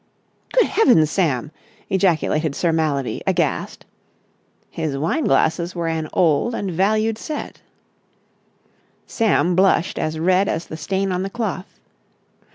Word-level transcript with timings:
"Good 0.53 0.65
heavens, 0.65 1.11
Sam!" 1.11 1.51
ejaculated 1.87 2.55
Sir 2.55 2.71
Mallaby, 2.71 3.21
aghast. 3.27 3.85
His 4.71 4.97
wine 4.97 5.25
glasses 5.25 5.75
were 5.75 5.87
an 5.87 6.09
old 6.11 6.55
and 6.55 6.71
valued 6.71 7.19
set. 7.19 7.61
Sam 9.05 9.55
blushed 9.55 9.99
as 9.99 10.17
red 10.17 10.47
as 10.49 10.65
the 10.65 10.75
stain 10.75 11.11
on 11.11 11.21
the 11.21 11.29
cloth. 11.29 11.79